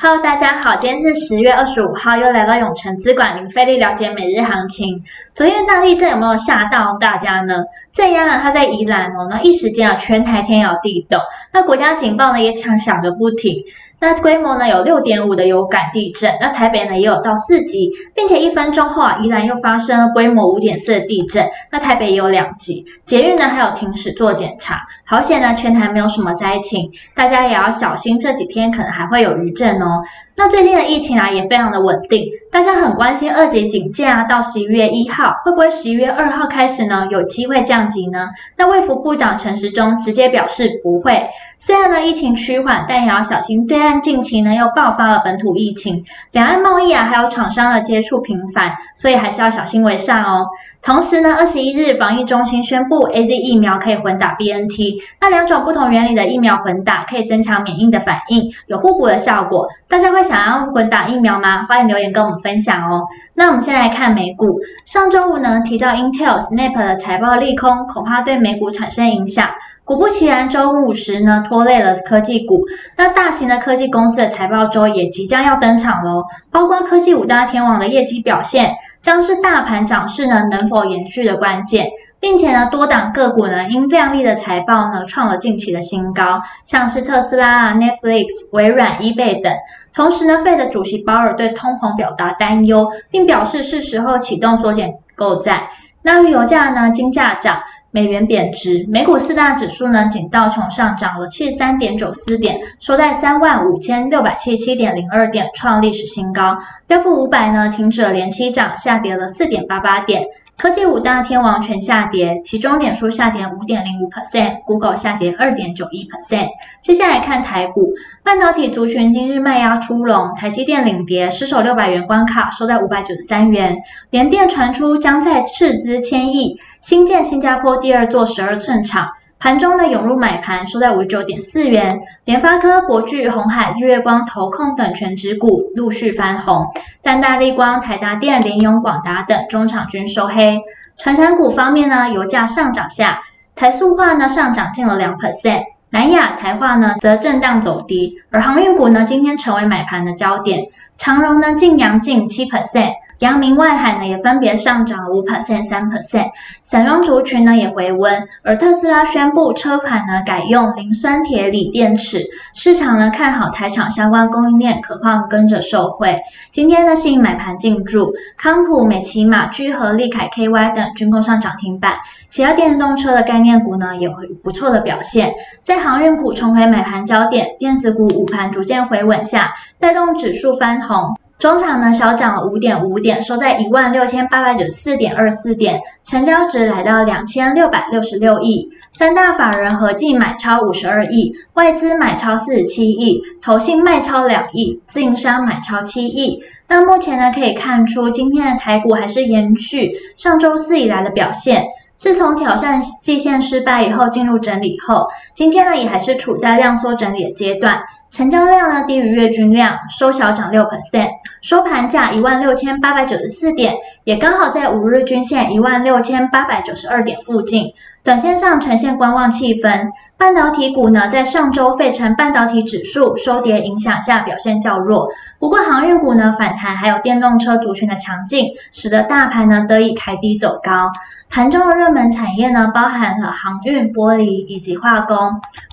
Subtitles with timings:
[0.00, 5.02] Hello，大家好，今天是十月二十五号，又来到永城资管零费力了解每日行情。
[5.34, 7.64] 昨天大地震有没有吓到大家呢？
[7.92, 11.20] 这样啊，它在宜兰哦，那一时间啊，全台天摇地动，
[11.52, 13.64] 那国家警报呢也抢响个不停。
[14.00, 30.02] 那规模呢有六点五的有感地震，那台北呢也有到四级，并且一分钟后啊，宜兰又发生了规模五点四的地震，那台北也有两级，捷运呢还有停驶做检查，好险呢全台没有什么灾情，大家也要小心，这几天可能还会有余震哦。
[30.38, 38.28] 那最近的疫情啊也非常的稳定，大家很关心二级警戒啊到十一月一号会不会十一月二号开始呢有机会降级呢？
[38.56, 50.46] 那卫福部长陈时中直接表示不会，虽然呢疫情趋缓，但也要小心对岸近期呢又爆发了本土疫情，两岸贸易啊还有厂商的接触频繁，所以还是要小心为上哦。
[50.80, 60.27] 同时呢，二十一日防疫中心宣布 AZ 疫苗可以混打 BNT，那两种不同原理的疫苗混打可以增强免疫的反应，有互补的效果，大家会。
[60.28, 61.64] 想要混打疫苗吗？
[61.66, 63.06] 欢迎留言跟我们分享哦。
[63.32, 69.48] 那我们先来看美股，上周五呢提到 Intel、Snap 的财报利空，恐怕对美股产生影响。
[69.86, 72.60] 果不其然，周五时呢拖累了科技股。
[72.98, 81.86] 那大型的科技公司的财报周也即将要登场喽，包括科技五大天王的业绩表现，将是大盘涨势呢能否延续的关键。
[82.20, 89.52] 并且呢，多档个股呢因亮丽的财报呢创了近期的新高，像是特斯拉啊、Netflix、微软、eBay 等。
[89.94, 95.70] 同时呢，f e 的主席鲍尔对通膨表达担忧，并表示是时候启动缩减购债。
[96.02, 97.60] 那油价呢，金价涨。
[97.90, 106.58] 美元贬值，美股四大指数呢，仅道琼上涨了七十三点九四点，收在三万五千六百七十七点零二点，创历史新高。
[106.86, 110.26] 标普五百呢，停止了连七涨，下跌了四点八八点。
[110.58, 116.48] 科技五大天王全下跌，其中脸书下跌五点零五 percent，Google 下跌二点九一 percent。
[116.82, 123.76] 接下来看台股，半导体族群今日卖压出笼，台积电领跌，失守六百元关卡，收在五百九十三元。
[124.10, 127.76] 联电传出将在斥资千亿，新建新加坡。
[127.78, 129.08] 第二座十二寸厂，
[129.40, 132.00] 盘中呢涌入买盘，收在五十九点四元。
[132.24, 136.66] 联发科、国巨、鸿海、日月光、投控等全值股陆续翻红，
[137.02, 140.60] 但大立光、台达电、联咏、广达等中场均收黑。
[140.96, 143.22] 传产股方面呢，油价上涨下，
[143.56, 150.66] 台塑化呢上涨近了两 percent，南亚、台化呢则震荡走低，而航运股呢今天成为买盘的焦点，
[150.96, 152.92] 长荣呢劲扬近七 percent。
[153.18, 156.30] 阳明、外海呢也分别上涨了五 percent、三 percent，
[156.62, 162.24] 散装族群呢也回温，而特斯拉宣布车款呢改用磷酸铁锂电池，
[162.54, 166.14] 市场呢看好台厂相关供应链，可望跟着受惠。
[166.52, 171.94] 今天呢吸引买盘进驻，康普、美琪玛、聚合、利凯 KY 等均攻上涨停板，
[172.28, 175.32] 其他电动车的概念股呢也会不错的表现。
[175.64, 181.18] 在航运股重回买盘焦点，电子股午盘逐渐回稳下，带动指数翻红。
[181.38, 196.42] 中场呢小涨了五点五点，收在一万六千八百九十四点二四点，成交值来到两千六百六十六亿，三大法人合计买超五十二亿，外资买超四十七亿，投信卖超两亿，自营商买超七亿。
[196.66, 201.64] 那目前呢可以看出，今天的台股还是延续上周四以来的表现。
[201.98, 211.08] 自从挑战季线失败以后，进入整理后，今天呢也还是处在量缩整理的阶段，成交量呢低于月均量，收小涨六 percent，
[211.42, 217.72] 收盘价一万六千八百九十四点，也刚好在五日均线一万六千八百九十二点附近。
[218.08, 225.08] 短线上呈现观望气氛，半导体股呢，在上周费城半导体指数收跌影响下表现较弱。
[225.38, 230.90] 不过航运股呢反弹，还有电动车族群的强劲，使得大盘呢得以开低走高。
[231.28, 235.18] 盘中的热门产业呢，包含了航运、玻璃以及化工，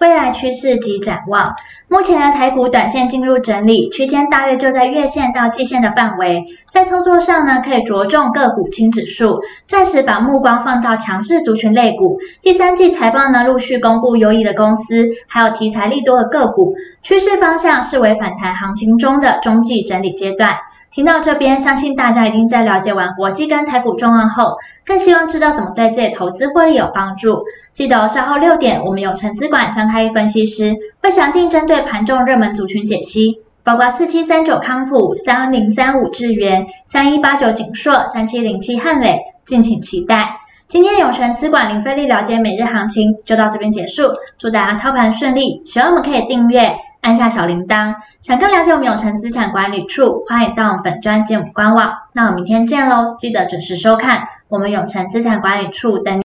[0.00, 1.54] 未来趋势及展望。
[1.86, 6.42] 目前的台股短线进入整理区间，大约就在月线到季线的范围。
[6.68, 12.18] 在操作上呢，可以着重个股轻指数，暂时把目光放到强势族群类股。
[12.42, 20.56] 第三季财报呢，陆续公布优异的公司，还有题材利多的个股，趋势方向是为反弹行情中的中继整理阶段。
[20.90, 27.42] 听到这边，相信大家一定在了解完国际跟台股状况后，更希望知道怎么对自己投资获利有帮助。
[27.72, 30.72] 记得稍后六点，我们永诚资管张开一分析师
[31.02, 40.43] 会详尽针对盘中热门族群解析，包括四七三九康普、三零三五智原、三一八九景硕、三七零七汉磊，敬请期待。
[40.66, 45.62] 今天永诚资管零费力了解每日行情就到这边结束，祝大家操盘顺利。
[45.64, 47.94] 喜欢我们可以订阅，按下小铃铛。
[48.20, 51.92] 想更了解我们永诚资产管理处，欢迎到我们粉专进入官网。
[52.12, 56.23] 那我们明天见喽，记得准时收看我们永诚资产管理处等你。